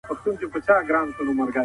[0.09, 1.59] تخیل په داستان کې رنګ راولي.